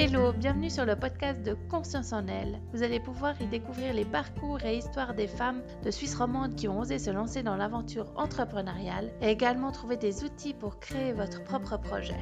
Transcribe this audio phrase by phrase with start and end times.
[0.00, 2.60] Hello, bienvenue sur le podcast de Conscience en elle.
[2.72, 6.68] Vous allez pouvoir y découvrir les parcours et histoires des femmes de Suisse romande qui
[6.68, 11.42] ont osé se lancer dans l'aventure entrepreneuriale et également trouver des outils pour créer votre
[11.42, 12.14] propre projet.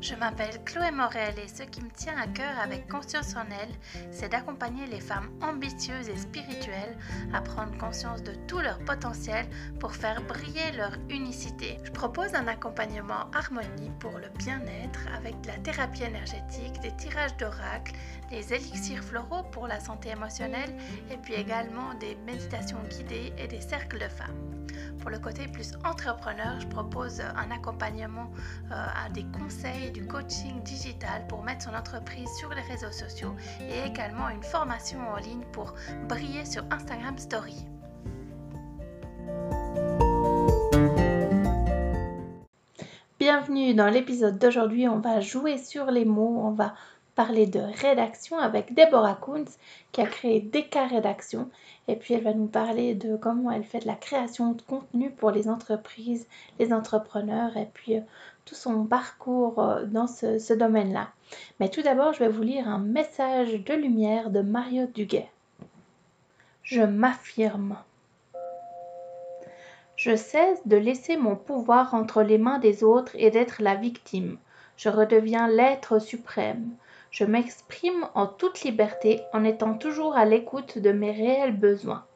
[0.00, 4.10] Je m'appelle Chloé Morel et ce qui me tient à cœur avec Conscience en elle,
[4.10, 6.96] c'est d'accompagner les femmes ambitieuses et spirituelles
[7.32, 9.46] à prendre conscience de tout leur potentiel
[9.78, 11.78] pour faire briller leur unicité.
[11.84, 17.11] Je propose un accompagnement harmonie pour le bien-être avec de la thérapie énergétique, des tirages
[17.38, 17.92] d'oracle,
[18.30, 20.74] des élixirs floraux pour la santé émotionnelle
[21.10, 24.66] et puis également des méditations guidées et des cercles de femmes.
[24.98, 28.30] Pour le côté plus entrepreneur, je propose un accompagnement
[28.70, 33.34] euh, à des conseils, du coaching digital pour mettre son entreprise sur les réseaux sociaux
[33.60, 35.74] et également une formation en ligne pour
[36.08, 37.66] briller sur Instagram Story.
[43.18, 46.74] Bienvenue dans l'épisode d'aujourd'hui, on va jouer sur les mots, on va
[47.14, 49.58] parler de rédaction avec Deborah Kuntz
[49.92, 51.50] qui a créé DK Rédaction
[51.88, 55.10] et puis elle va nous parler de comment elle fait de la création de contenu
[55.10, 56.26] pour les entreprises,
[56.58, 58.02] les entrepreneurs et puis euh,
[58.44, 61.08] tout son parcours euh, dans ce, domaine-là.
[61.60, 65.28] Mais tout d'abord, je vais vous lire un message de lumière de Mario Duguet.
[66.62, 67.76] Je m'affirme.
[69.96, 74.38] Je cesse de laisser mon pouvoir entre les mains des autres et d'être la victime.
[74.76, 76.70] Je redeviens l'être suprême.
[77.12, 82.06] Je m'exprime en toute liberté en étant toujours à l'écoute de mes réels besoins.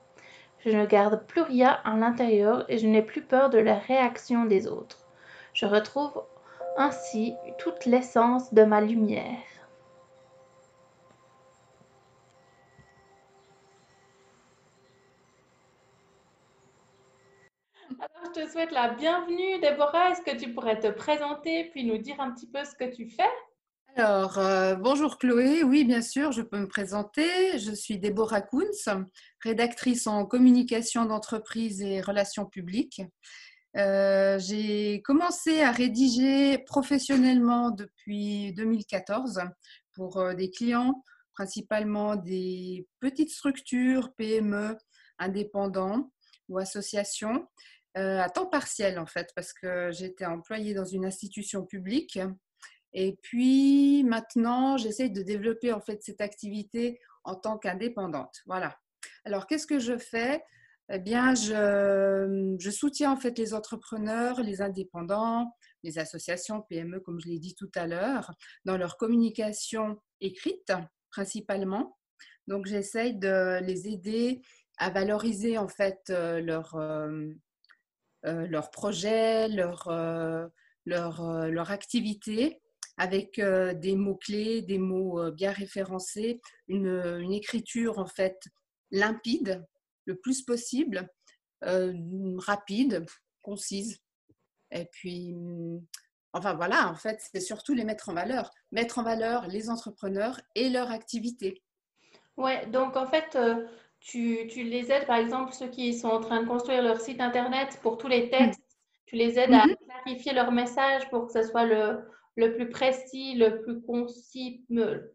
[0.65, 4.47] Je ne garde plus rien à l'intérieur et je n'ai plus peur de la réaction
[4.47, 5.07] des autres.
[5.53, 6.25] Je retrouve
[6.79, 9.37] ainsi toute l'essence de ma lumière.
[17.91, 20.13] Alors, je te souhaite la bienvenue, Déborah.
[20.13, 23.11] Est-ce que tu pourrais te présenter puis nous dire un petit peu ce que tu
[23.11, 23.25] fais?
[23.99, 25.63] Alors, euh, bonjour Chloé.
[25.65, 27.59] Oui, bien sûr, je peux me présenter.
[27.59, 28.91] Je suis Déborah Kunz,
[29.43, 33.01] rédactrice en communication d'entreprise et relations publiques.
[33.79, 39.41] Euh, j'ai commencé à rédiger professionnellement depuis 2014
[39.95, 44.77] pour euh, des clients, principalement des petites structures, PME,
[45.19, 46.13] indépendants
[46.51, 47.49] ou associations,
[47.95, 52.19] à temps partiel en fait, parce que j'étais employée dans une institution publique
[52.99, 58.41] et puis maintenant, j'essaie de développer en fait cette activité en tant qu'indépendante.
[58.47, 58.79] Voilà.
[59.27, 60.43] Alors, qu'est-ce que je fais?
[60.91, 67.29] Eh bien, je, soutiens en fait les entrepreneurs, les indépendants, les associations PME, comme je
[67.29, 68.33] l'ai dit tout à l'heure,
[68.65, 70.73] dans leur communication écrite
[71.11, 71.99] principalement.
[72.47, 74.41] Donc, j'essaie de les aider
[74.79, 77.29] à valoriser en fait euh, leur, euh,
[78.25, 79.93] euh, leur projet, leur,
[80.87, 82.63] leur, leur activité
[82.97, 88.41] avec euh, des mots-clés, des mots euh, bien référencés, une, écriture en fait
[88.91, 89.65] limpide
[90.07, 91.09] le plus possible,
[91.65, 91.93] euh,
[92.39, 93.05] rapide,
[93.43, 93.99] concise.
[94.71, 95.85] Et puis, mm,
[96.33, 98.51] enfin voilà, en fait, c'est surtout les mettre en valeur.
[98.73, 101.63] Mettre en valeur les entrepreneurs et leur activité.
[102.37, 103.39] Ouais, donc en fait,
[104.01, 107.21] tu, tu, les aides, par exemple, ceux qui sont en train de construire leur site
[107.21, 108.61] internet pour tous les textes,
[109.07, 109.77] tu les aides à mm-hmm.
[109.87, 111.99] clarifier leur message pour que ce soit le,
[112.37, 114.65] le plus précis, le plus concis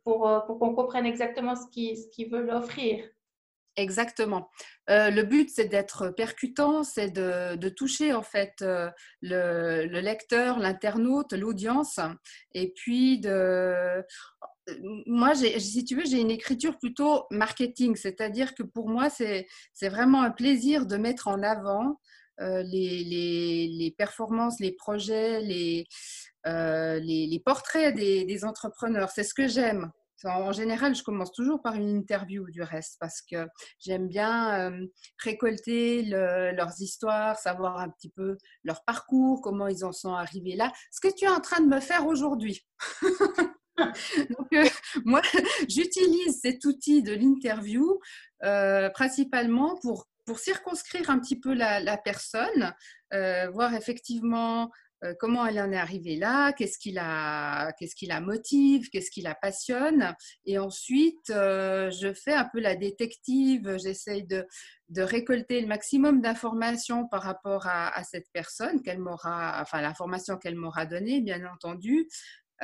[0.04, 3.06] pour, euh, pour qu'on comprenne exactement ce qu'ils ce qu veulent offrir.
[3.78, 4.50] Exactement.
[4.90, 8.90] Euh, le but, c'est d'être percutant, c'est de, toucher en fait euh,
[9.22, 12.00] le, le, lecteur, l'internaute, l'audience,
[12.54, 13.22] et puis.
[15.06, 19.48] Moi, si tu veux, j'ai une écriture plutôt marketing, c'est-à-dire que pour moi, c'est
[19.82, 22.00] vraiment un plaisir de mettre en avant
[22.40, 25.88] les, performances, les projets, les,
[26.48, 29.10] euh, les, portraits des, entrepreneurs.
[29.14, 29.92] C'est ce que j'aime.
[30.24, 33.48] En général, je commence toujours par une interview du reste parce que
[33.80, 34.86] j'aime bien euh,
[35.18, 40.72] récolter leurs histoires, savoir un petit peu leur parcours, comment ils en sont arrivés là.
[40.92, 42.64] Ce que tu es en train de me faire aujourd'hui.
[43.78, 44.66] Donc, euh,
[45.06, 45.22] moi,
[45.68, 48.00] j'utilise cet outil de l'interview
[48.94, 52.76] principalement pour, pour circonscrire un petit peu la, personne,
[53.12, 54.72] voir effectivement
[55.20, 60.16] comment elle en est arrivée là, qu'est-ce qui la, qu'est-ce motive, qu'est-ce qui la passionne?
[60.46, 64.46] Et ensuite, euh, je fais un peu la détective, j'essaye de,
[64.90, 70.56] de récolter le maximum d'informations par rapport à, cette personne, qu'elle m'aura, enfin l'information qu'elle
[70.56, 72.08] m'aura donnée, bien entendu.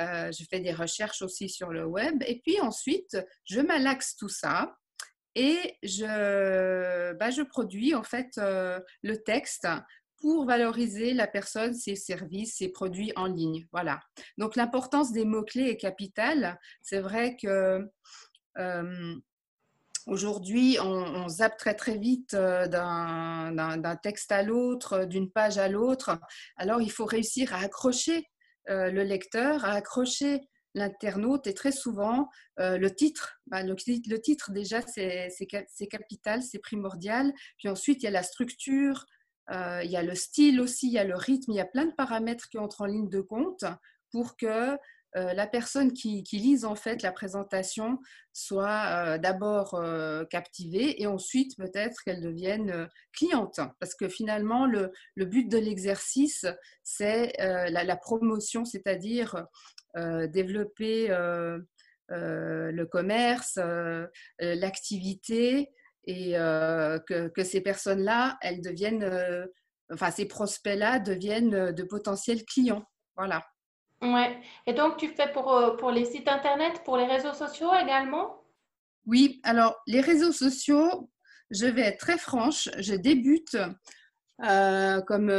[0.00, 2.22] Euh, je fais des recherches aussi sur le web.
[2.26, 4.76] Et puis ensuite, je malaxe tout ça
[5.34, 9.66] et je, bah, je produis en fait le texte
[10.20, 13.66] pour valoriser la personne, ses services, ses produits en ligne.
[13.72, 14.00] Voilà.
[14.36, 16.58] Donc l'importance des mots-clés est capitale.
[16.82, 17.88] C'est vrai que
[18.58, 19.14] euh,
[20.06, 26.18] aujourd'hui, on, zappe très très vite euh, d'un texte à l'autre, d'une page à l'autre.
[26.56, 28.24] Alors il faut réussir à accrocher
[28.68, 30.40] euh, le lecteur, à accrocher
[30.74, 32.28] l'internaute et très souvent
[32.58, 33.40] le titre.
[33.46, 35.30] Bah, le, le, titre déjà c'est
[35.90, 37.32] capital, c'est primordial.
[37.56, 39.06] Puis ensuite il y a la structure,
[39.50, 41.64] euh, il y a le style aussi, il y a le rythme, il y a
[41.64, 43.64] plein de paramètres qui entrent en ligne de compte
[44.10, 44.76] pour que
[45.16, 47.98] euh, la personne qui, lise en fait la présentation
[48.34, 49.82] soit euh, d'abord
[50.28, 53.60] captivée et ensuite peut-être qu'elle devienne cliente.
[53.80, 56.46] Parce que finalement, le, but de l'exercice,
[56.82, 59.46] c'est la, promotion, c'est-à-dire
[59.94, 61.08] développer
[62.08, 63.58] le commerce,
[64.38, 65.70] l'activité
[66.08, 69.46] et euh, que, ces personnes-là, elles deviennent, euh,
[69.92, 72.82] enfin ces prospects-là deviennent euh, de potentiels clients.
[73.14, 73.44] Voilà.
[74.00, 74.40] Ouais.
[74.66, 78.42] Et donc tu fais pour, pour les sites internet, pour les réseaux sociaux également?
[79.06, 79.38] Oui.
[79.42, 81.10] Alors les réseaux sociaux,
[81.50, 83.56] je vais être très franche, je débute.
[84.38, 85.32] comme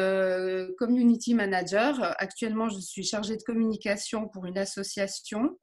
[0.78, 1.94] community manager.
[2.20, 5.58] Actuellement, je suis chargée de communication pour une association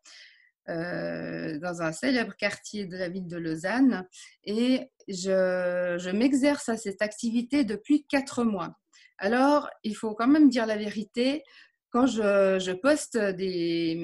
[0.69, 4.05] euh, dans un célèbre quartier de la ville de Lausanne
[4.43, 8.77] et je, m'exerce à cette activité depuis quatre mois.
[9.19, 11.45] Alors, il faut quand même dire la vérité.
[11.91, 13.97] Quand je, poste des,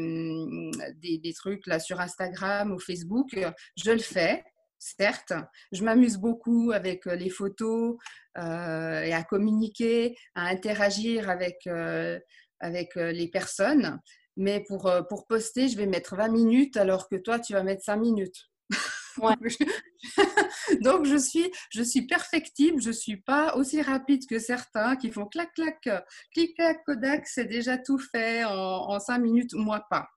[1.35, 3.37] trucs là sur Instagram ou Facebook,
[3.77, 4.45] je le fais,
[4.79, 5.33] certes.
[5.73, 7.97] Je m'amuse beaucoup avec les photos
[8.39, 11.29] euh, et à communiquer, à interagir
[11.67, 12.21] euh,
[12.61, 14.01] avec les personnes.
[14.37, 17.63] Mais pour, euh, pour poster, je vais mettre 20 minutes alors que toi, tu vas
[17.63, 18.51] mettre 5 minutes.
[20.81, 25.11] Donc, je suis, je suis perfectible, je ne suis pas aussi rapide que certains qui
[25.11, 25.89] font clac, clac,
[26.35, 30.09] clic, clac, Kodak, c'est déjà tout fait en, en 5 minutes, moi pas.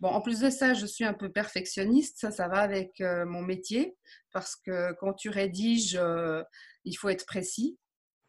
[0.00, 3.24] Bon, en plus de ça, je suis un peu perfectionniste, ça, ça va avec euh,
[3.26, 3.96] mon métier,
[4.32, 6.42] parce que quand tu rédiges, euh,
[6.84, 7.78] il faut être précis.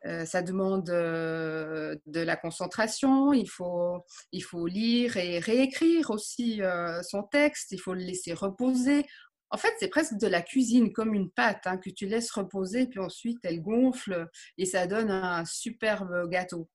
[0.05, 6.61] Euh, ça demande euh, de la concentration, il faut, il faut lire et réécrire aussi
[6.61, 9.05] euh, son texte, il faut le laisser reposer.
[9.49, 12.87] En fait, c'est presque de la cuisine, comme une pâte hein, que tu laisses reposer,
[12.87, 16.69] puis ensuite elle gonfle et ça donne un superbe gâteau.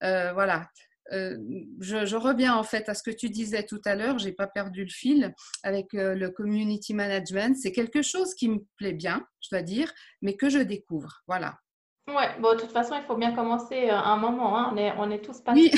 [0.00, 0.68] voilà.
[1.10, 4.84] je, reviens en fait à ce que tu disais tout à l'heure, j'ai pas perdu
[4.84, 7.56] le fil avec le community management.
[7.56, 9.92] C'est quelque chose qui me plaît bien, je dois dire,
[10.22, 11.22] mais que je découvre.
[11.26, 11.58] Voilà.
[12.06, 14.58] Ouais, bon, de toute façon, il faut bien commencer euh, un moment.
[14.58, 14.70] Hein.
[14.72, 15.70] On, est, on est tous passés.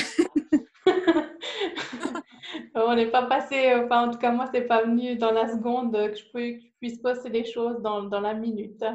[0.85, 0.93] Oui.
[2.75, 5.93] on n'est pas passé, enfin, en tout cas, moi, c'est pas venu dans la seconde
[5.93, 8.83] que je, puisse poster les choses dans, dans la minute.
[8.83, 8.93] Euh,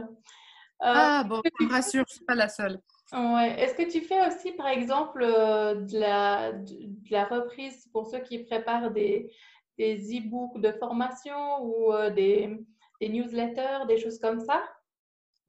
[0.80, 2.78] ah, bon, je me rassure, je ne suis pas la seule.
[3.12, 3.60] Ouais.
[3.60, 8.20] Est-ce que tu fais aussi, par exemple, euh, de, la, de, la reprise pour ceux
[8.20, 9.30] qui préparent des,
[9.78, 12.58] des e-books de formation ou des,
[13.00, 14.62] des newsletters, des choses comme ça?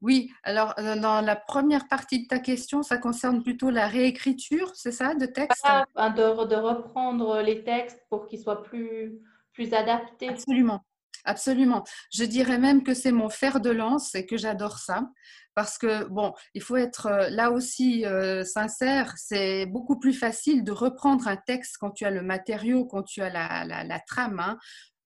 [0.04, 4.70] Oui, alors euh, dans la première partie de ta question, ça concerne plutôt la réécriture,
[4.74, 5.64] c'est ça, de texte?
[5.96, 9.18] De, de, reprendre les textes pour qu'ils soient plus,
[9.54, 10.28] plus adaptés.
[10.28, 10.84] Absolument,
[11.24, 11.84] absolument.
[12.12, 15.08] Je dirais même que c'est mon fer de lance et que j'adore ça.
[15.54, 20.64] Parce que, bon, il faut être euh, là aussi euh, sincère, c'est beaucoup plus facile
[20.64, 24.00] de reprendre un texte quand tu as le matériau, quand tu as la, la, la
[24.00, 24.38] trame.
[24.38, 24.58] Hein.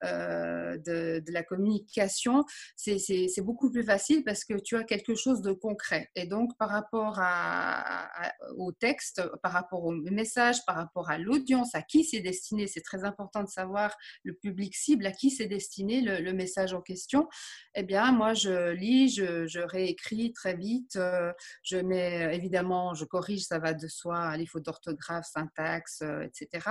[0.04, 2.44] Euh, de, la communication,
[2.76, 6.08] c'est beaucoup plus facile parce que tu as quelque chose de concret.
[6.14, 7.20] Et donc, par rapport
[8.56, 12.80] au texte, par rapport au message, par rapport à l'audience, à qui c'est destiné, c'est
[12.80, 17.28] très important de savoir le public cible, à qui c'est destiné le, message en question.
[17.74, 23.42] Eh bien, moi, je lis, je, réécris très vite, euh, je mets, évidemment, je corrige,
[23.42, 26.66] ça va de soi, les fautes d'orthographe, syntaxe, euh, etc.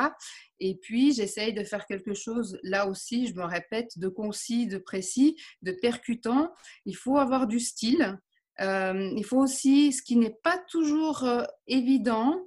[0.59, 4.77] Et puis, j'essaye de faire quelque chose, là aussi, je me répète, de concis, de
[4.77, 6.51] précis, de percutant.
[6.85, 8.19] Il faut avoir du style.
[8.61, 12.39] Euh, il faut aussi, ce qui n'est pas toujours euh, évident,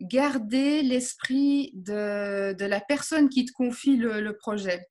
[0.00, 4.86] garder l'esprit de, la personne qui te confie le projet.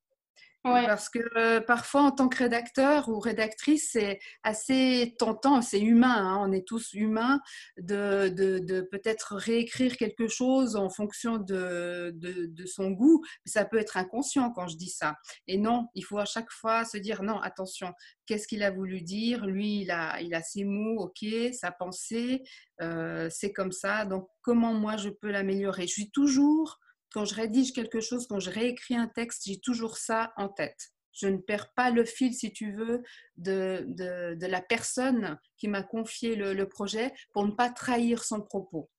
[0.74, 6.15] Parce que euh, parfois, en tant que rédacteur ou rédactrice, c'est assez tentant, c'est humain,
[6.15, 7.39] hein, on est tous humains,
[7.77, 13.24] de, de, peut-être réécrire quelque chose en fonction de, de, son goût.
[13.45, 15.15] Ça peut être inconscient quand je dis ça.
[15.47, 17.93] Et non, il faut à chaque fois se dire non, attention,
[18.25, 19.45] qu'est-ce qu'il a voulu dire?
[19.45, 22.43] Lui, il a, il a ses mots, ok, sa pensée,
[22.81, 24.05] euh, c'est comme ça.
[24.05, 25.83] Donc, comment moi je peux l'améliorer?
[25.88, 26.79] Je suis toujours
[27.17, 30.91] quand je rédige quelque chose, quand je réécris un texte, j'ai toujours ça en tête.
[31.13, 33.01] Je ne perds pas le fil, si tu veux,
[33.38, 38.91] de, de, la personne qui m'a confié le, projet pour ne pas trahir son propos.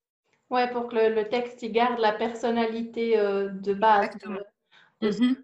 [0.50, 4.10] Ouais, pour que le, texte il garde la personnalité euh, de base
[5.02, 5.36] mhm.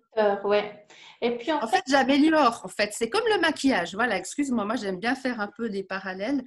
[0.45, 0.87] ouais.
[1.21, 2.61] Et puis en, fait, j'améliore.
[2.65, 3.95] En fait, c'est comme le maquillage.
[3.95, 6.43] Voilà, excuse-moi, moi, j'aime bien faire un peu des parallèles,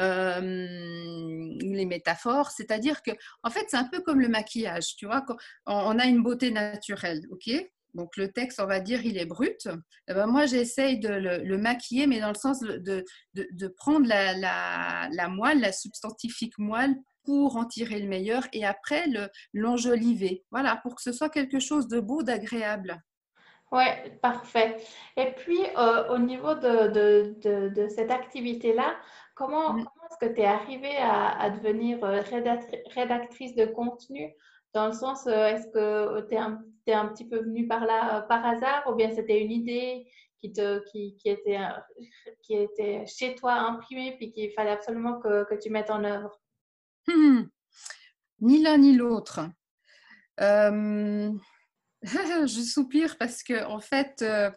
[0.00, 2.50] euh, les métaphores.
[2.50, 3.10] C'est-à-dire que,
[3.42, 4.96] en fait, c'est un peu comme le maquillage.
[4.96, 5.24] Tu vois,
[5.66, 7.50] on a une beauté naturelle, ok?
[7.94, 9.68] Donc le texte, on va dire, il est brut.
[10.08, 14.32] Eh ben, moi, j'essaye de le, maquiller, mais dans le sens de, de, prendre la,
[14.36, 16.94] la, la, moelle, la substantifique moelle,
[17.30, 19.04] pour en tirer le meilleur et après
[19.54, 20.44] l'enjoliver.
[20.50, 23.00] Voilà, pour que ce soit quelque chose de beau, d'agréable.
[23.70, 23.84] Oui,
[24.20, 24.78] parfait.
[25.16, 28.96] Et puis, euh, au niveau de, de, de, cette activité-là,
[29.36, 29.84] comment, mm.
[29.84, 32.20] comment est-ce que tu es arrivée à, devenir euh,
[32.96, 34.34] rédactrice de contenu?
[34.74, 38.22] Dans le sens, euh, est-ce que tu es, es, un petit peu venue par là
[38.22, 38.88] par hasard?
[38.90, 40.04] Ou bien c'était une idée
[40.40, 41.60] qui, te, qui, qui, était,
[42.42, 46.39] qui était chez toi imprimée puis qu'il fallait absolument que, que tu mettes en œuvre?
[47.06, 47.42] Hmm.
[48.40, 49.40] Ni l'un ni l'autre.
[50.40, 51.30] Euh,
[52.02, 54.50] je soupire parce que, en fait, euh,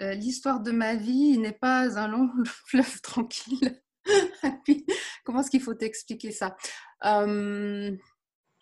[0.00, 2.30] euh, l'histoire de ma vie n'est pas un long
[2.66, 3.80] fleuve tranquille.
[5.24, 6.56] Comment est-ce qu'il faut t'expliquer ça?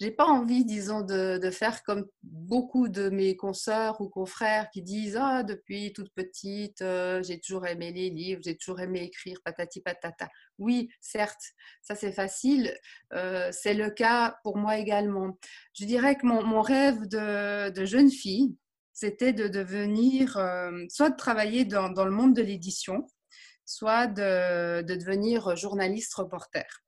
[0.02, 5.16] J'ai pas envie, disons, de, faire comme beaucoup de mes consoeurs ou confrères qui disent
[5.16, 9.80] Ah, depuis toute petite, euh, j'ai toujours aimé les livres, j'ai toujours aimé écrire, patati
[9.80, 10.28] patata.
[10.58, 12.76] Oui, certes, ça c'est facile.
[13.12, 15.38] Euh, c'est le cas pour moi également.
[15.72, 18.56] Je dirais que mon, rêve de, jeune fille,
[18.92, 23.06] c'était de devenir, euh, soit de travailler dans, le monde de l'édition,
[23.64, 26.82] soit de, de devenir journaliste reporter.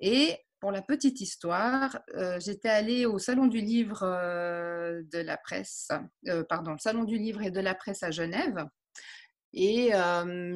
[0.00, 5.36] Et pour la petite histoire, euh, j'étais allée au Salon du Livre euh, de la
[5.36, 5.92] presse,
[6.26, 8.66] euh, pardon, le Salon du Livre et de la presse à Genève.
[9.52, 9.92] Et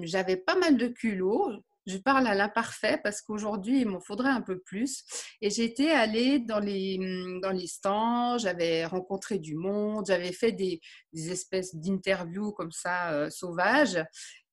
[0.03, 1.53] j'avais pas mal de culot.
[1.87, 5.05] Je parle à l'imparfait parce qu'aujourd'hui, il m'en faudrait un peu plus.
[5.41, 6.99] Et j'étais allée dans les,
[7.41, 10.81] dans les stands, j'avais rencontré du monde, j'avais fait des,
[11.13, 14.05] des espèces d'interviews comme ça sauvages.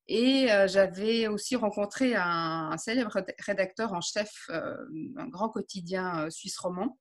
[0.07, 6.29] Et euh, j'avais aussi rencontré un, célèbre rédacteur en chef euh, d'un grand quotidien euh,
[6.29, 6.97] suisse roman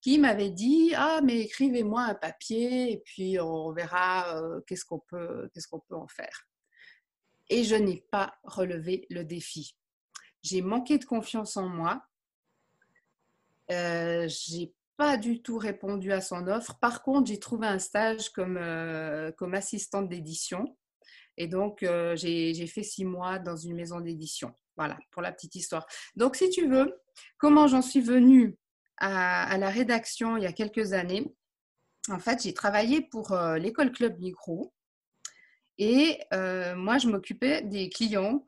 [0.00, 5.50] qui m'avait dit ah mais écrivez-moi un papier et puis on verra qu'est-ce qu'on peut
[5.52, 6.46] qu'est-ce peut en faire.
[7.48, 9.76] Et je n'ai pas relevé le défi.
[10.42, 12.04] J'ai manqué de confiance en moi.
[13.70, 16.78] Euh, j'ai pas du tout répondu à son offre.
[16.78, 18.60] Par contre, j'ai trouvé un stage comme,
[19.36, 20.76] comme assistante d'édition
[21.36, 24.54] et donc, euh, j'ai fait six mois dans une maison d'édition.
[24.76, 25.86] Voilà, pour la petite histoire.
[26.16, 27.00] Donc, si tu veux,
[27.38, 28.56] comment j'en suis venue
[28.98, 31.32] à, la rédaction il y a quelques années?
[32.10, 34.72] En fait, j'ai travaillé pour euh, l'école Club Micro.
[35.78, 38.44] Et euh, moi, je m'occupais des clients,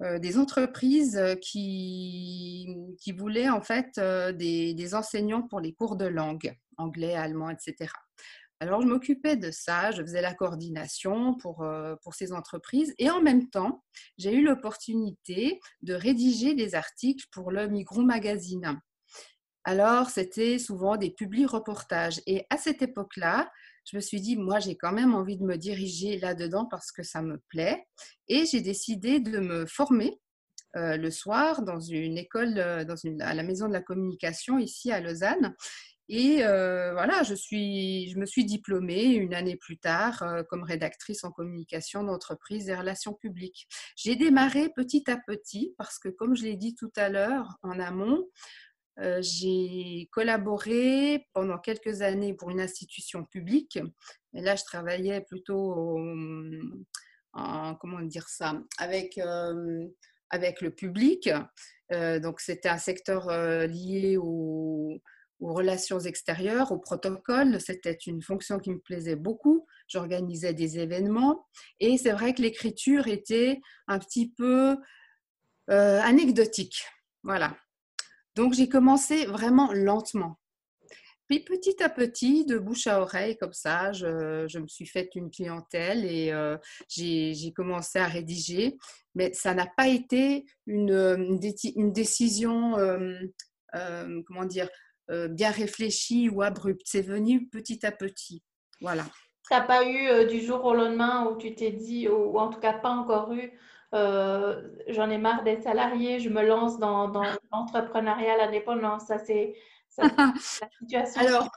[0.00, 2.68] des entreprises qui,
[3.00, 7.90] qui voulaient en fait des, des enseignants pour les cours de langue, anglais, allemand, etc.
[8.58, 13.10] Alors, je m'occupais de ça, je faisais la coordination pour, euh, pour ces entreprises et
[13.10, 13.84] en même temps,
[14.16, 18.80] j'ai eu l'opportunité de rédiger des articles pour le Migros Magazine.
[19.64, 22.20] Alors, c'était souvent des publi-reportages.
[22.26, 23.50] Et à cette époque-là,
[23.84, 27.02] je me suis dit, moi, j'ai quand même envie de me diriger là-dedans parce que
[27.02, 27.84] ça me plaît.
[28.28, 30.20] Et j'ai décidé de me former
[30.76, 32.84] euh, le soir dans une école, euh,
[33.20, 35.54] à la Maison de la Communication ici à Lausanne.
[36.08, 40.62] Et euh, voilà, je, suis, je me suis diplômée une année plus tard euh, comme
[40.62, 43.66] rédactrice en communication d'entreprise et relations publiques.
[43.96, 47.80] J'ai démarré petit à petit parce que, comme je l'ai dit tout à l'heure en
[47.80, 48.24] amont,
[49.00, 53.78] euh, j'ai collaboré pendant quelques années pour une institution publique.
[54.32, 55.98] Et là, je travaillais plutôt
[57.32, 59.18] en, comment dire ça, avec,
[60.30, 61.28] avec le public.
[61.90, 63.28] donc, c'était un secteur
[63.66, 65.02] lié au
[65.40, 67.60] aux relations extérieures, au protocole.
[67.60, 69.66] C'était une fonction qui me plaisait beaucoup.
[69.88, 71.46] J'organisais des événements
[71.80, 74.76] et c'est vrai que l'écriture était un petit peu
[75.70, 76.84] euh, anecdotique.
[77.22, 77.56] Voilà.
[78.34, 80.38] Donc j'ai commencé vraiment lentement.
[81.28, 85.30] Puis petit à petit, de bouche à oreille, comme ça, je, me suis faite une
[85.30, 86.56] clientèle et euh,
[86.88, 88.76] j'ai commencé à rédiger.
[89.16, 91.40] Mais ça n'a pas été une,
[91.92, 93.18] décision, euh,
[94.26, 94.68] comment dire,
[95.08, 96.82] bien réfléchi ou abrupt.
[96.84, 98.42] C'est venu petit à petit.
[98.80, 99.04] Voilà.
[99.48, 102.48] Tu n'as pas eu euh, du jour au lendemain où tu t'es dit, ou, en
[102.50, 103.52] tout cas pas encore eu,
[103.94, 107.22] euh, j'en ai marre d'être salarié, je me lance dans, dans
[107.52, 109.06] l'entrepreneuriat, l'indépendance.
[109.06, 109.54] Ça, c'est
[109.98, 110.32] la
[110.80, 111.20] situation.
[111.20, 111.48] Alors,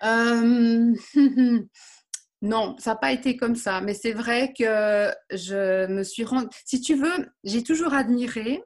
[2.42, 3.80] non, ça n'a pas été comme ça.
[3.80, 6.48] Mais c'est vrai que je me suis rendue.
[6.64, 8.62] Si tu veux, j'ai toujours admiré,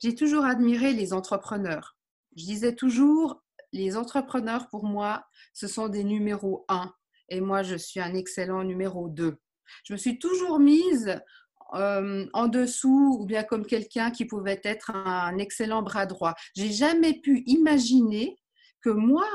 [0.00, 1.96] j'ai toujours admiré les entrepreneurs
[2.36, 6.92] Je disais toujours, les entrepreneurs, pour moi, ce sont des numéros 1
[7.28, 9.36] et moi, je suis un excellent numéro 2.
[9.84, 11.20] Je me suis toujours mise
[11.74, 16.34] euh, en dessous ou bien comme quelqu'un qui pouvait être un excellent bras droit.
[16.56, 18.36] J'ai jamais pu imaginer
[18.80, 19.26] que moi,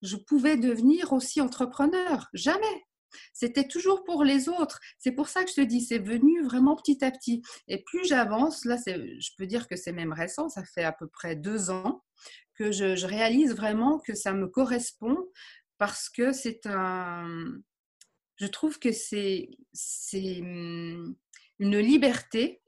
[0.00, 2.28] je pouvais devenir aussi entrepreneur.
[2.32, 2.84] Jamais.
[3.32, 4.80] C'était toujours pour les autres.
[4.98, 7.42] C'est pour ça que je te dis, c'est venu vraiment petit à petit.
[7.68, 11.06] Et plus j'avance, là, je peux dire que c'est même récent, ça fait à peu
[11.06, 12.02] près deux ans
[12.54, 15.16] que je réalise vraiment que ça me correspond
[15.78, 17.26] parce que c'est un,
[18.42, 19.48] je trouve que c'est
[20.40, 21.14] hum,
[21.58, 22.60] une liberté.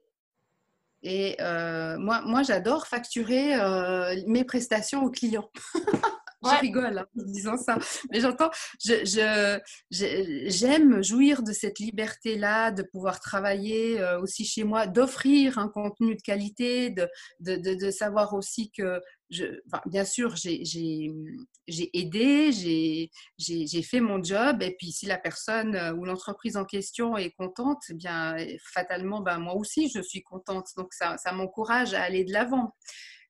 [1.02, 5.50] Et euh, moi, moi j'adore facturer euh, mes prestations aux clients.
[6.44, 7.78] je rigole hein, en disant ça.
[8.10, 9.60] Mais j'entends, j'aime
[9.90, 16.16] je, jouir de cette liberté-là, de pouvoir travailler euh, aussi chez moi, d'offrir un contenu
[16.16, 17.08] de qualité, de,
[17.40, 19.00] de, de, savoir aussi que
[19.86, 22.52] bien sûr, j'ai aidé,
[23.38, 27.30] j'ai fait mon job, et puis si la personne euh, ou l'entreprise en question est
[27.30, 28.36] contente, eh bien
[28.72, 30.68] fatalement, ben, moi aussi, je suis contente.
[30.76, 32.74] Donc, ça, ça m'encourage à aller de l'avant.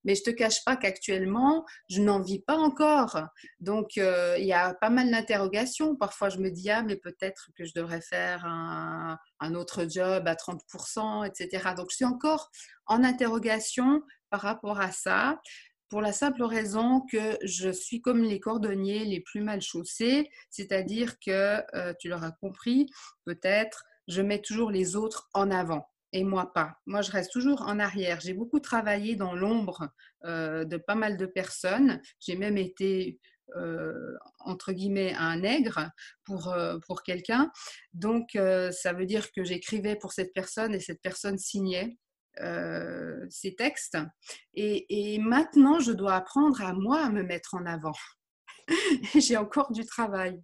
[0.04, 3.22] Mais je te cache pas qu'actuellement, je n'en vis pas encore.
[3.60, 5.96] Donc, euh, il y a pas mal d'interrogations.
[5.96, 10.26] Parfois, je me dis, ah, mais peut-être que je devrais faire un, un autre job
[10.26, 11.74] à 30%, etc.
[11.76, 12.50] Donc, je suis encore
[12.86, 15.40] en interrogation par rapport à ça
[15.88, 21.20] pour la simple raison que je suis comme les cordonniers les plus mal chaussés, c'est-à-dire
[21.20, 22.90] que, euh, tu l'auras compris,
[23.24, 26.78] peut-être, je mets toujours les autres en avant et moi pas.
[26.86, 28.20] Moi, je reste toujours en arrière.
[28.20, 29.88] J'ai beaucoup travaillé dans l'ombre
[30.24, 32.00] euh, de pas mal de personnes.
[32.20, 33.20] J'ai même été
[33.56, 35.90] euh, entre guillemets un nègre
[36.24, 36.54] pour,
[36.86, 37.50] pour quelqu'un.
[37.92, 41.98] Donc, ça veut dire que j'écrivais pour cette personne et cette personne signait.
[42.40, 43.96] Euh, ces textes.
[44.54, 47.94] Et, maintenant, je dois apprendre à moi à me mettre en avant.
[49.14, 50.40] J'ai encore du travail.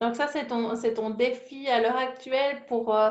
[0.00, 3.10] Donc ça, c'est ton, ton défi à l'heure actuelle pour, euh,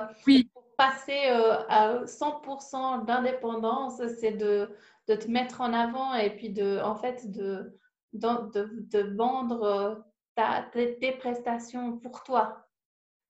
[0.78, 4.70] passer euh, à 100% d'indépendance, c'est de,
[5.08, 7.74] te mettre en avant et puis de, en fait, de,
[8.14, 12.68] vendre ta, tes prestations pour toi.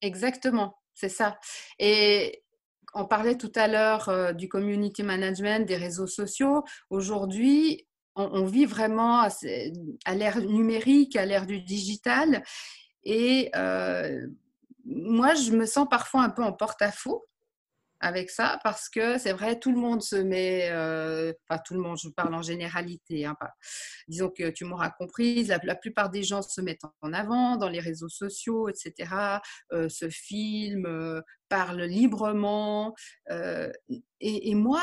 [0.01, 1.39] Exactement, c'est ça.
[1.79, 2.43] Et
[2.93, 6.63] on parlait tout à l'heure euh, du community management, des réseaux sociaux.
[6.89, 12.43] Aujourd'hui, on, vit vraiment à, l'ère numérique, à l'ère du digital.
[13.03, 14.25] Et euh,
[14.85, 17.27] moi, je me sens parfois un peu en porte-à-faux
[17.99, 21.79] avec ça parce que c'est vrai, tout le monde se met, euh, enfin tout le
[21.79, 23.35] monde, je parle en généralité, hein,
[24.07, 27.79] disons que tu m'auras compris, la, plupart des gens se mettent en avant dans les
[27.79, 29.39] réseaux sociaux, etc.,
[29.73, 32.93] euh, se filment, euh, parlent librement.
[34.19, 34.81] et, moi,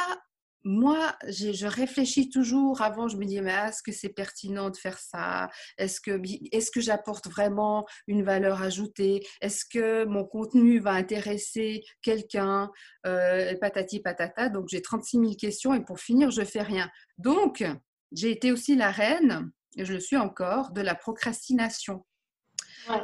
[0.65, 4.99] moi, je, réfléchis toujours avant, je me dis, mais est-ce que c'est pertinent de faire
[4.99, 5.51] ça?
[5.77, 6.21] Est-ce que,
[6.53, 9.27] est que j'apporte vraiment une valeur ajoutée?
[9.43, 12.71] Est-ce que mon contenu va intéresser quelqu'un?
[13.07, 14.49] Euh, Patati patata.
[14.49, 16.91] Donc, j'ai 36 000 questions et pour finir, je fais rien.
[17.19, 17.65] Donc,
[18.13, 22.05] j'ai été aussi la reine, et je le suis encore, de la procrastination.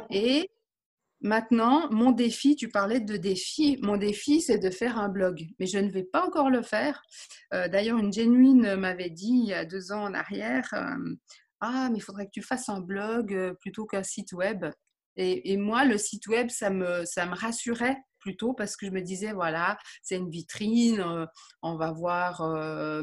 [0.09, 0.49] Et
[1.23, 5.67] Maintenant, mon défi, tu parlais de défi, mon défi, c'est de faire un blog, mais
[5.67, 7.03] je ne vais pas encore le faire.
[7.53, 11.15] Euh, d'ailleurs, une genuine m'avait dit il y a deux ans en arrière, euh,
[11.59, 14.65] ah, mais il faudrait que tu fasses un blog euh, plutôt qu'un site web.
[15.15, 19.01] Et, moi, le site web, ça me, ça me rassurait plutôt parce que je me
[19.01, 21.27] disais, voilà, c'est une vitrine,
[21.61, 22.41] on va voir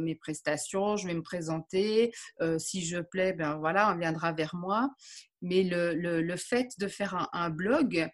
[0.01, 2.13] mes prestations, je vais me présenter,
[2.59, 4.89] si je plais, ben voilà, on viendra vers moi.
[5.43, 8.09] Mais le, le, fait de faire un, blog,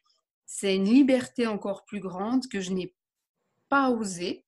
[0.47, 2.95] c'est une liberté encore plus grande que je n'ai
[3.69, 4.45] pas osé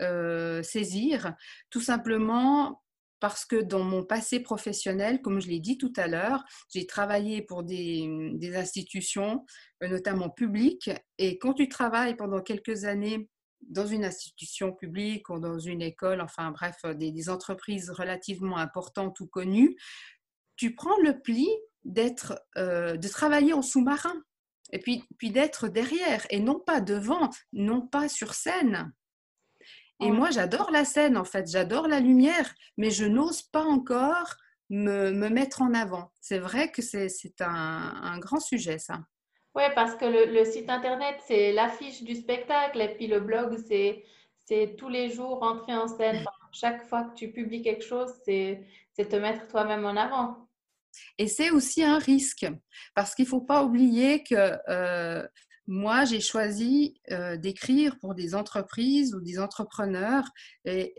[0.00, 1.34] euh, saisir,
[1.70, 2.82] tout simplement
[3.20, 7.42] parce que dans mon passé professionnel, comme je l'ai dit tout à l'heure, j'ai travaillé
[7.42, 8.08] pour des,
[8.54, 9.44] institutions,
[9.82, 13.28] euh, notamment publiques, et quand tu travailles pendant quelques années
[13.60, 19.18] dans une institution publique ou dans une école, enfin bref, des, des entreprises relativement importantes
[19.20, 19.76] ou connues,
[20.56, 21.48] tu prends le pli
[21.84, 24.22] d'être, euh, de travailler en sous-marin
[24.72, 28.92] et puis d'être derrière et non pas devant, non pas sur scène.
[30.00, 34.36] Et moi, j'adore la scène, en fait, j'adore la lumière, mais je n'ose pas encore
[34.70, 36.12] me, me, mettre en avant.
[36.20, 37.08] C'est vrai que c'est
[37.40, 37.46] un,
[38.02, 39.00] un, grand sujet, ça.
[39.56, 43.58] Oui, parce que le, le site Internet, c'est l'affiche du spectacle, et puis le blog,
[43.66, 44.04] c'est
[44.76, 46.24] tous les jours entrer en scène.
[46.52, 48.64] chaque fois que tu publies quelque chose, c'est
[48.96, 50.48] te mettre toi-même en avant.
[51.18, 52.46] Et c'est aussi un risque,
[52.94, 55.26] parce qu'il ne faut pas oublier que euh,
[55.68, 56.98] moi, j'ai choisi
[57.36, 60.24] d'écrire pour des entreprises ou des entrepreneurs
[60.64, 60.94] et,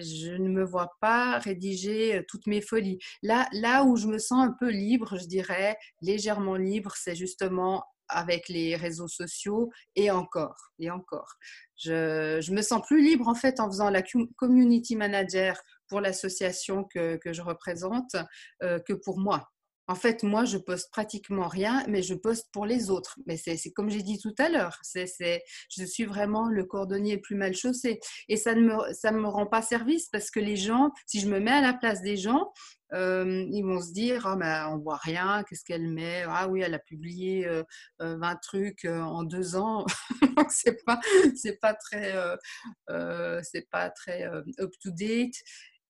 [0.00, 2.98] je ne me vois pas rédiger toutes mes folies.
[3.22, 7.84] Là, là où je me sens un peu libre, je dirais, légèrement libre, c'est justement
[8.08, 11.34] avec les réseaux sociaux et encore, et encore.
[11.76, 14.02] Je, me sens plus libre en fait en faisant la
[14.36, 18.14] community manager pour l'association que, que, je représente
[18.60, 19.51] que pour moi.
[19.88, 23.18] En fait, moi, je poste pratiquement rien, mais je poste pour les autres.
[23.26, 27.36] Mais c'est comme j'ai dit tout à l'heure, je suis vraiment le cordonnier le plus
[27.36, 28.00] mal chaussé.
[28.28, 31.28] Et ça ne me, ça me rend pas service parce que les gens, si je
[31.28, 32.52] me mets à la place des gens,
[32.94, 36.24] euh, ils vont se dire oh, ben, on voit rien, qu'est-ce qu'elle met?
[36.28, 37.64] Ah oui, elle a publié 20 euh,
[38.02, 39.86] euh, trucs en deux ans.
[40.50, 41.00] c'est pas,
[41.34, 42.14] c'est pas très,
[43.42, 45.34] c'est pas très up to date.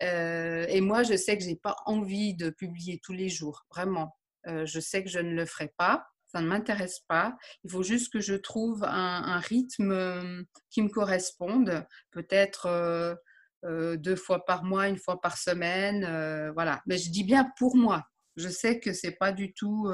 [0.01, 3.65] Euh, et moi, je sais que je n'ai pas envie de publier tous les jours,
[3.69, 4.17] vraiment.
[4.47, 7.37] Euh, je sais que je ne le ferai pas, ça ne m'intéresse pas.
[7.63, 13.17] Il faut juste que je trouve un, rythme euh, qui me corresponde, peut-être
[13.63, 16.81] deux fois par mois, une fois par semaine, voilà.
[16.87, 18.03] Mais je dis bien pour moi.
[18.37, 19.91] Je sais que c'est pas du tout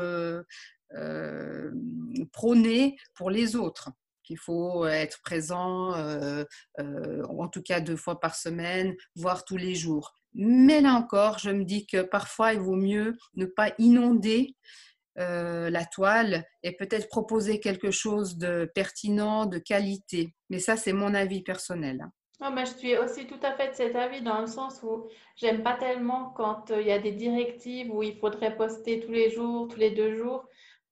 [2.31, 3.91] prôné pour les autres
[4.27, 6.43] qu'il faut être présent, euh,
[6.79, 10.13] euh, en tout cas deux fois par semaine, voire tous les jours.
[10.33, 14.55] Mais là encore, je me dis que parfois, il vaut mieux ne pas inonder
[15.17, 20.35] euh, la toile et peut-être proposer quelque chose de pertinent, de qualité.
[20.49, 22.05] Mais ça, c'est mon avis personnel.
[22.39, 25.63] Mais je suis aussi tout à fait de cet avis dans le sens où j'aime
[25.63, 29.67] pas tellement quand il y a des directives où il faudrait poster tous les jours,
[29.69, 30.45] tous les deux jours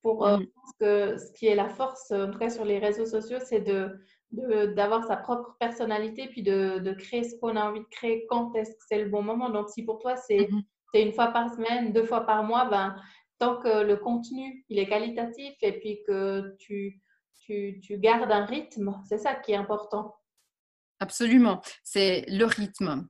[0.05, 0.47] pour euh, mm.
[0.79, 3.97] que ce qui est la force, en tout cas sur les réseaux sociaux, c'est de
[4.75, 8.53] d'avoir sa propre personnalité puis de, de créer ce qu'on a envie de créer quand
[8.55, 9.49] est-ce que c'est le bon moment.
[9.49, 11.05] Donc, si pour toi, c'est mm-hmm.
[11.05, 12.97] une fois par semaine, deux fois par mois, ben,
[13.39, 17.01] tant que le contenu, il est qualitatif et puis que tu,
[17.39, 20.13] tu, tu gardes un rythme, c'est ça qui est important.
[20.99, 23.07] Absolument, c'est le rythme.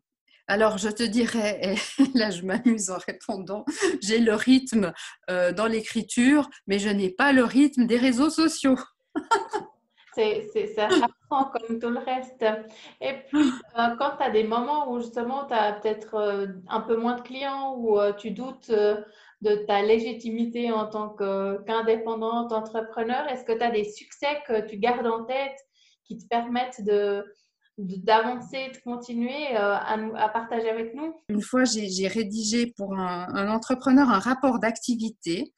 [0.47, 3.65] Alors, je te dirais, et là je m'amuse en répondant,
[4.01, 4.93] j'ai le rythme
[5.29, 8.77] euh, dans l'écriture, mais je n'ai pas le rythme des réseaux sociaux.
[10.13, 12.45] c'est, ça apprend comme tout le reste.
[13.01, 16.81] Et puis, euh, quand tu as des moments où justement tu as peut-être euh, un
[16.81, 23.43] peu moins de clients, ou tu doutes de ta légitimité en tant qu'indépendante, entrepreneur, est-ce
[23.45, 25.57] que tu as des succès que tu gardes en tête
[26.05, 27.25] qui te permettent de,
[27.77, 32.97] d'avancer, de continuer euh, à, nous, à, partager avec nous Une fois, j'ai rédigé pour
[32.97, 35.53] un, entrepreneur un rapport d'activité.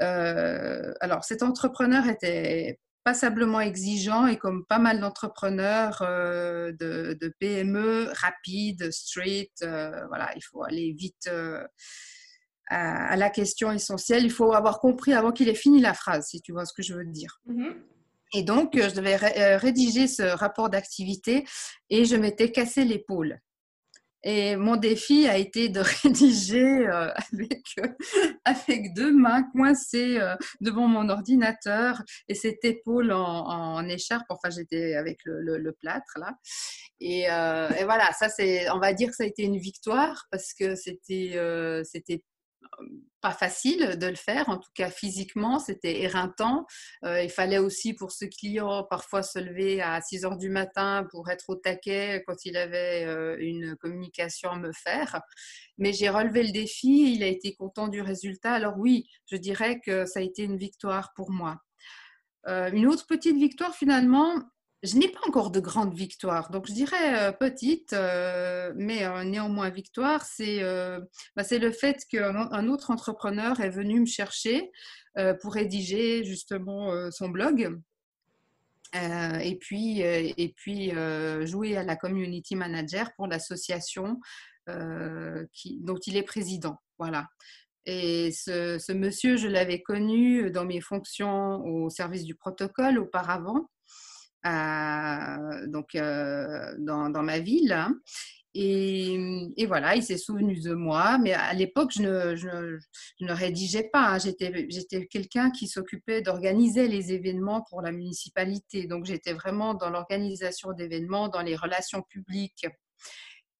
[0.00, 8.10] Euh, alors, cet entrepreneur était passablement exigeant et comme pas mal d'entrepreneurs euh, de, PME,
[8.14, 11.30] rapide, street, voilà, il faut aller vite
[12.68, 14.24] à, la question essentielle.
[14.24, 16.82] Il faut avoir compris avant qu'il ait fini la phrase, si tu vois ce que
[16.82, 17.40] je veux dire.
[17.48, 17.74] Mm-hmm.
[18.32, 21.44] Et donc, euh, je devais euh, rédiger ce rapport d'activité
[21.88, 23.40] et je m'étais cassé l'épaule.
[24.22, 27.10] Et mon défi a été de rédiger euh,
[28.44, 30.18] avec, deux mains coincées
[30.60, 34.26] devant mon ordinateur et cette épaule en, écharpe.
[34.28, 36.34] Enfin, j'étais avec le, plâtre là.
[37.00, 37.24] Et,
[37.84, 38.28] voilà, ça
[38.74, 42.22] on va dire que ça a été une victoire parce que c'était
[43.20, 46.66] pas facile de le faire, en tout cas physiquement, c'était éreintant.
[47.04, 51.06] Euh, il fallait aussi pour ce client parfois se lever à 6 heures du matin
[51.10, 55.20] pour être au taquet quand il avait euh, une communication à me faire.
[55.78, 58.52] Mais j'ai relevé le défi, il a été content du résultat.
[58.52, 61.58] Alors oui, je dirais que ça a été une victoire pour moi.
[62.48, 64.34] Euh, une autre petite victoire finalement,
[64.82, 66.50] je n'ai pas encore de grande victoire.
[66.50, 70.60] Donc, je dirais euh, petite, euh, mais euh, néanmoins victoire, c'est
[71.36, 74.70] bah, le fait qu'un autre entrepreneur est venu me chercher
[75.42, 77.78] pour rédiger justement son blog.
[78.94, 80.92] et puis, et puis
[81.42, 84.20] jouer à la community manager pour l'association
[84.66, 86.76] dont il est président.
[86.98, 87.26] Voilà.
[87.86, 93.68] Et ce monsieur, je l'avais connu dans mes fonctions au service du protocole auparavant
[94.44, 97.76] donc, euh, dans, ma ville.
[98.54, 104.14] Et, voilà, il s'est souvenu de moi, mais à l'époque, je ne, rédigeais pas.
[104.14, 104.18] Hein.
[104.18, 108.86] J'étais quelqu'un qui s'occupait d'organiser les événements pour la municipalité.
[108.86, 112.66] Donc, j'étais vraiment dans l'organisation d'événements, dans les relations publiques.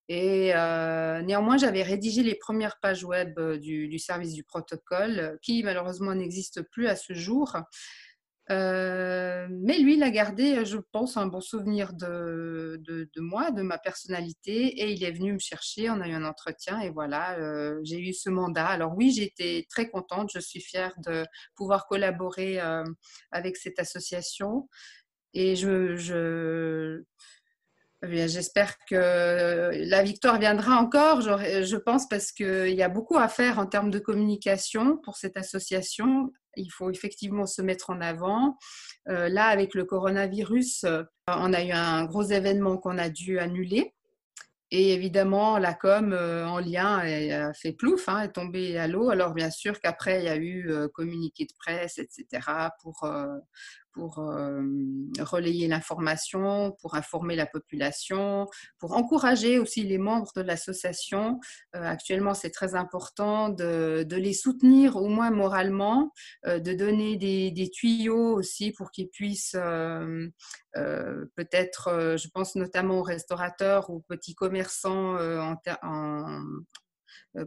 [0.08, 5.62] Et euh, néanmoins, j'avais rédigé les premières pages web du, du service du protocole, qui
[5.62, 7.56] malheureusement n'existe plus à ce jour.
[8.50, 12.80] Euh, mais lui, il a gardé, je pense, un bon souvenir de,
[13.18, 15.88] moi, de ma personnalité, et il est venu me chercher.
[15.90, 18.66] On a eu un entretien, et voilà, euh, j'ai eu ce mandat.
[18.66, 20.30] Alors oui, j'étais très contente.
[20.34, 21.24] Je suis fière de
[21.54, 22.84] pouvoir collaborer euh,
[23.30, 24.68] avec cette association,
[25.32, 25.56] et eh
[28.02, 33.58] J'espère que la victoire viendra encore, je pense, parce qu'il y a beaucoup à faire
[33.58, 36.32] en termes de communication pour cette association.
[36.56, 38.56] Il faut effectivement se mettre en avant.
[39.08, 43.38] Euh, là, avec le coronavirus, euh, on a eu un gros événement qu'on a dû
[43.38, 43.94] annuler.
[44.72, 49.10] Et évidemment, la com euh, en lien a fait plouf, hein, est tombée à l'eau.
[49.10, 52.26] Alors bien sûr qu'après, il y a eu communiqué de presse, etc.,
[52.80, 53.04] pour,
[53.92, 54.62] pour euh,
[55.20, 58.46] relayer l'information, pour informer la population,
[58.78, 61.40] pour encourager aussi les membres de l'association.
[61.74, 66.12] Euh, actuellement, c'est très important de, les soutenir au moins moralement,
[66.46, 69.56] euh, de donner des, tuyaux aussi pour qu'ils puissent
[70.74, 76.42] peut-être, je pense notamment aux restaurateurs, aux petits commerçants en, en,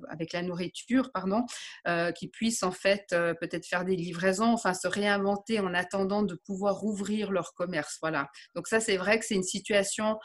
[0.10, 1.46] avec la nourriture, pardon,
[1.88, 6.24] euh, qui puissent en fait euh, peut-être faire des livraisons, enfin se réinventer en attendant
[6.24, 7.98] de pouvoir ouvrir leur commerce.
[8.02, 8.30] Voilà.
[8.56, 10.18] Donc ça, c'est vrai que c'est une situation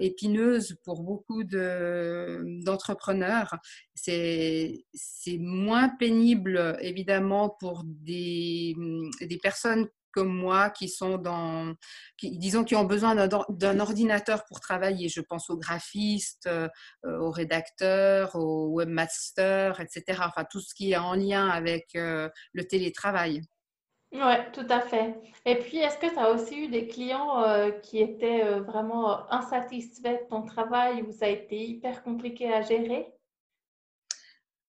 [0.00, 3.56] épineuse pour beaucoup d'entrepreneurs.
[3.94, 4.84] c'est
[5.38, 8.74] moins pénible, évidemment, pour des,
[9.20, 11.74] des personnes comme moi qui sont dans,
[12.16, 13.14] qui, disons, qui ont besoin
[13.48, 15.08] d'un ordinateur pour travailler.
[15.08, 16.68] Je pense aux graphistes, euh,
[17.04, 20.20] aux rédacteurs, aux webmasters, etc.
[20.26, 23.42] Enfin, tout ce qui est en lien avec euh, le télétravail.
[24.12, 25.14] Oui, tout à fait.
[25.46, 30.24] Et puis, est-ce que tu as aussi eu des clients euh, qui étaient vraiment insatisfaits
[30.24, 33.06] de ton travail ou ça a été hyper compliqué à gérer?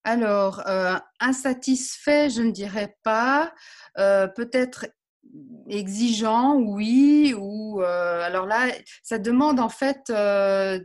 [0.05, 0.61] Alors,
[1.19, 3.53] insatisfait, je ne dirais pas.
[3.95, 4.87] Peut-être
[5.69, 10.79] exigeant, oui, ou euh, alors là, ça demande en fait euh,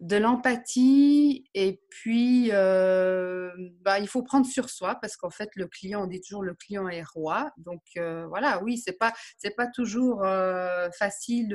[0.00, 3.50] de l'empathie et puis euh,
[3.82, 6.54] bah, il faut prendre sur soi parce qu'en fait le client, on dit toujours le
[6.54, 10.24] client est roi, donc voilà, oui, c'est pas c'est pas toujours
[10.98, 11.54] facile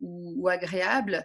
[0.00, 1.22] ou, agréable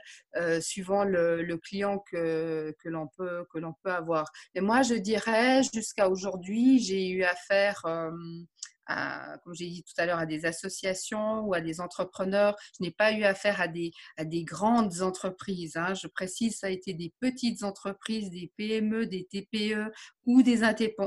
[0.62, 4.32] suivant le, le, client que, que l'on peut que l'on peut avoir.
[4.54, 7.84] Mais moi, je dirais jusqu'à aujourd'hui, j'ai eu affaire
[8.88, 12.56] comme j'ai dit tout à l'heure, à des associations ou à des entrepreneurs.
[12.78, 15.78] Je n'ai pas eu affaire à des, à des grandes entreprises.
[15.78, 15.94] Hein.
[15.94, 19.92] Je précise, ça a été des petites entreprises, des PME, des TPE
[20.26, 20.62] ou des,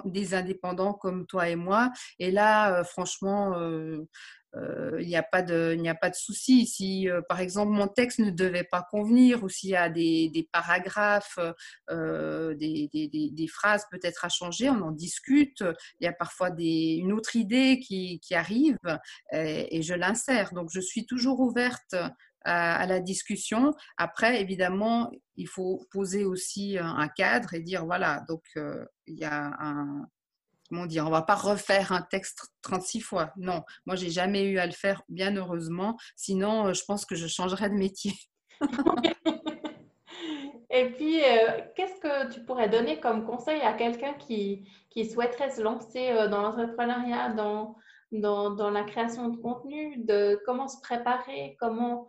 [0.04, 1.90] des indépendants comme toi et moi.
[2.18, 4.06] Et là, euh, franchement, euh,
[5.00, 6.66] il n'y a pas de, il n'y a pas de souci.
[6.66, 10.28] Si, euh, par exemple, mon texte ne devait pas convenir ou s'il y a des,
[10.30, 11.38] des paragraphes,
[11.90, 15.62] euh, des, des, des, phrases peut-être à changer, on en discute.
[16.00, 18.78] Il y a parfois une autre idée qui, qui arrive
[19.32, 20.52] et, je l'insère.
[20.52, 21.94] Donc, je suis toujours ouverte
[22.44, 23.74] à, à, la discussion.
[23.96, 29.52] Après, évidemment, il faut poser aussi un cadre et dire, voilà, donc il y a
[29.60, 30.06] un,
[30.68, 33.33] comment dire, on va pas refaire un texte 36 fois.
[33.37, 35.96] Non, moi j'ai jamais eu à le faire, bien heureusement.
[36.16, 38.12] Sinon, euh, je pense que je changerais de métier.
[40.70, 44.68] Et puis, euh, qu'est-ce que tu pourrais donner comme conseil à quelqu'un qui,
[45.11, 47.76] souhaiterait se lancer euh, dans l'entrepreneuriat, dans,
[48.12, 52.09] la création de contenu, de comment se préparer, comment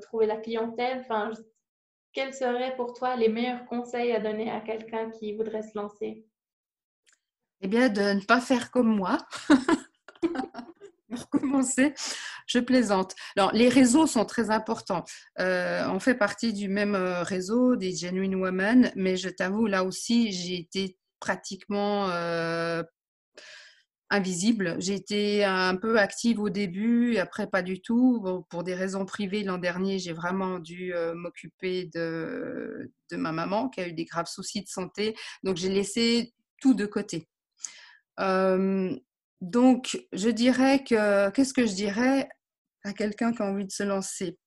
[0.00, 1.04] trouver la clientèle?
[2.12, 6.24] Quels seraient pour toi les meilleurs conseils à donner à quelqu'un qui voudrait se lancer?
[7.64, 9.16] Eh bien, de ne pas faire comme moi.
[11.08, 11.62] Pour
[12.46, 13.14] je plaisante.
[13.36, 15.04] Alors, les réseaux sont très importants.
[15.40, 19.82] Euh, on fait partie du même euh, réseau des Genuine Women, mais je t'avoue, là
[19.82, 22.82] aussi, j'ai été pratiquement euh,
[24.10, 24.76] invisible.
[24.78, 28.44] J'ai été un peu active au début après pas du tout.
[28.50, 33.80] pour des raisons privées, l'an dernier, j'ai vraiment dû m'occuper de, de ma maman qui
[33.80, 35.16] a eu des graves soucis de santé.
[35.44, 37.26] Donc j'ai laissé tout de côté
[38.18, 42.28] donc, je dirais que, qu'est-ce que je dirais
[42.84, 44.38] à quelqu'un qui a envie de se lancer?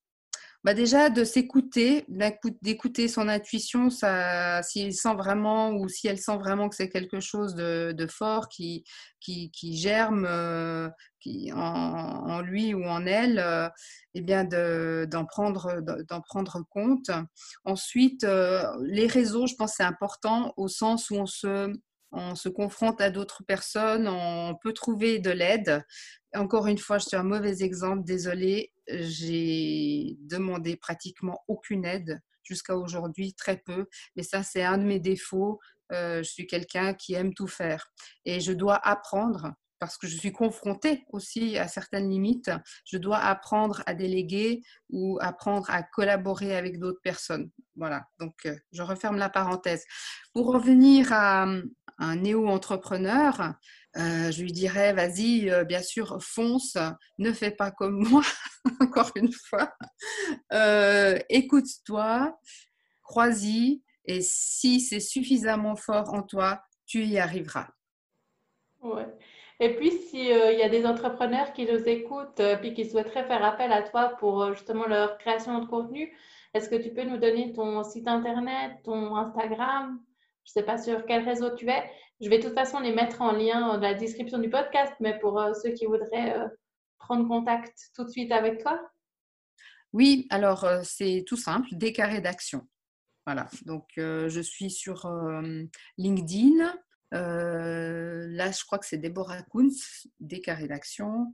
[0.64, 2.04] Bah Déjà, de s'écouter,
[2.62, 7.56] d'écouter son intuition, s'il sent vraiment ou si elle sent vraiment que c'est quelque chose
[7.56, 8.84] de, fort qui,
[9.22, 10.28] qui, germe
[11.20, 13.72] qui, en, lui ou en elle,
[14.14, 17.12] eh bien d'en prendre, d'en prendre compte.
[17.64, 18.26] Ensuite,
[18.82, 21.72] les réseaux, je pense c'est important au sens où on se
[22.12, 25.86] on se confronte à d'autres personnes, on peut trouver de l'aide.
[26.36, 32.78] Encore une fois, je suis un mauvais exemple, désolée, j'ai demandé pratiquement aucune aide jusqu'à
[32.78, 35.60] aujourd'hui, très peu, mais ça c'est un de mes défauts.
[35.92, 37.92] Euh, je suis quelqu'un qui aime tout faire
[38.26, 42.52] et je dois apprendre parce que je suis confrontée aussi à certaines limites.
[42.86, 47.52] Je dois apprendre à déléguer ou apprendre à collaborer avec d'autres personnes.
[47.76, 49.86] Voilà, donc euh, je referme la parenthèse.
[50.34, 51.46] Pour revenir à,
[51.98, 53.54] un néo-entrepreneur,
[53.98, 56.78] euh, je lui dirais, vas-y, euh, bien sûr, fonce,
[57.18, 58.24] ne fais pas comme moi,
[58.82, 59.74] encore une fois.
[61.30, 62.38] Écoute-toi,
[63.02, 67.68] crois-y, et si c'est suffisamment fort en toi, tu y arriveras.
[68.82, 69.08] Ouais.
[69.60, 73.44] Et puis, s'il euh, y a des entrepreneurs qui nous écoutent euh, qui souhaiteraient faire
[73.44, 76.16] appel à toi pour euh, justement leur création de contenu,
[76.54, 80.00] est-ce que tu peux nous donner ton site internet, ton Instagram?
[80.48, 81.92] Je ne sais pas sur quel réseau tu es.
[82.22, 85.20] Je vais de toute façon les mettre en lien dans la description du podcast, mais
[85.20, 86.36] pour ceux qui voudraient
[86.98, 88.82] prendre contact tout de suite avec toi.
[89.94, 92.68] Oui, alors c'est tout simple, des carrés d'action.
[93.26, 95.08] Voilà, donc je suis sur
[95.98, 96.74] LinkedIn,
[97.14, 101.34] euh, là, je crois que c'est Déborah Kunz, DK Rédaction,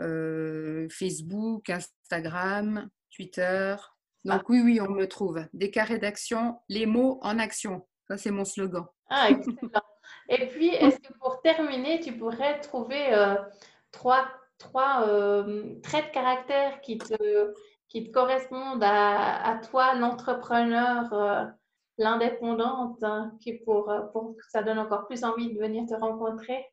[0.00, 3.76] euh, Facebook, Instagram, Twitter.
[4.24, 5.44] Donc oui, oui, on me trouve.
[5.52, 7.86] DK Rédaction, les mots en action.
[8.08, 8.86] Ça, c'est mon slogan.
[9.08, 9.82] Ah, excellent.
[10.28, 13.36] Et puis, est-ce que pour terminer, tu pourrais trouver euh,
[13.90, 14.26] trois,
[14.58, 15.06] trois
[15.82, 17.54] traits de caractère qui te,
[17.88, 21.54] qui te correspondent à, à toi, l'entrepreneur
[21.98, 25.94] l'indépendante hein, qui pour, euh, pour que ça donne encore plus envie de venir te
[25.94, 26.66] rencontrer?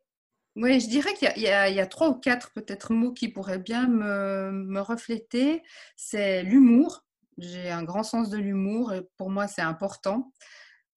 [0.56, 3.88] Oui, je dirais qu'il y, y, a trois ou quatre peut-être mots qui pourraient bien
[3.88, 5.64] me, me refléter.
[5.96, 7.06] C'est l'humour.
[7.38, 10.34] J'ai un grand sens de l'humour et pour moi c'est important.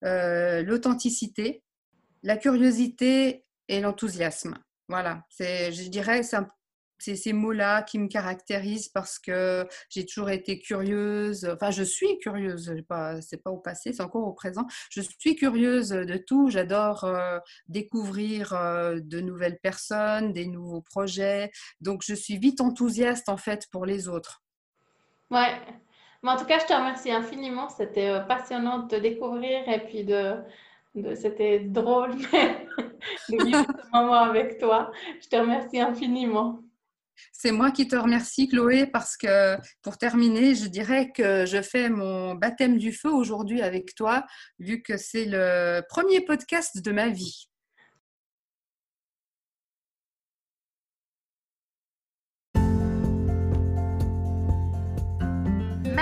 [0.04, 1.62] Euh, l'authenticité,
[2.22, 4.58] la curiosité et l'enthousiasme.
[4.88, 6.22] Voilà, je dirais,
[7.02, 11.48] c'est ces mots-là qui me caractérisent parce que j'ai toujours été curieuse.
[11.52, 12.66] Enfin, je suis curieuse.
[12.66, 14.66] Ce c'est pas au passé, c'est encore au présent.
[14.90, 16.48] Je suis curieuse de tout.
[16.48, 17.38] J'adore euh,
[17.68, 21.50] découvrir euh, de nouvelles personnes, des nouveaux projets.
[21.80, 24.42] Donc, je suis vite enthousiaste en fait pour les autres.
[25.30, 25.58] Ouais.
[26.24, 27.68] En tout cas, je te remercie infiniment.
[27.68, 30.06] C'était euh, passionnant de te découvrir et puis
[31.16, 32.16] c'était drôle
[33.28, 34.92] de vivre ce moment avec toi.
[35.20, 36.62] Je te remercie infiniment.
[37.32, 41.88] C'est moi qui te remercie, Chloé, parce que pour terminer, je dirais que je fais
[41.88, 44.24] mon baptême du feu aujourd'hui avec toi,
[44.58, 47.48] vu que c'est le premier podcast de ma vie.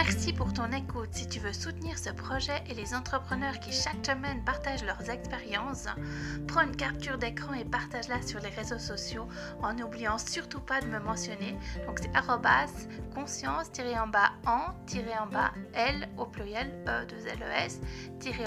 [0.02, 1.10] Merci pour ton écoute.
[1.12, 5.88] Si tu veux soutenir ce projet et les entrepreneurs qui chaque semaine partagent leurs expériences,
[6.48, 9.28] prends une capture d'écran et partage-la sur les réseaux sociaux
[9.62, 11.54] en n'oubliant surtout pas de me mentionner.
[11.86, 12.10] Donc c'est
[13.14, 17.80] conscience-en bas en bas L au pluriel E 2 L E S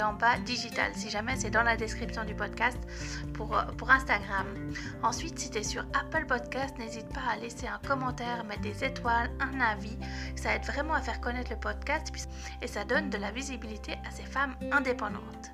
[0.02, 0.90] en bas digital.
[0.96, 2.78] Si jamais c'est dans la description du podcast
[3.32, 4.46] pour, pour Instagram.
[5.02, 8.82] Ensuite, si tu es sur Apple Podcast, n'hésite pas à laisser un commentaire, mettre des
[8.82, 9.96] étoiles, un avis.
[10.34, 12.28] Ça aide vraiment à faire connaître le podcast
[12.62, 15.50] et ça donne de la visibilité à ces femmes indépendantes.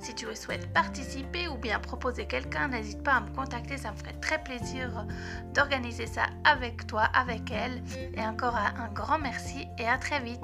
[0.00, 3.96] Si tu souhaites participer ou bien proposer quelqu'un, n'hésite pas à me contacter, ça me
[3.96, 5.06] ferait très plaisir
[5.54, 7.82] d'organiser ça avec toi, avec elle.
[8.14, 10.40] Et encore un grand merci et à très vite.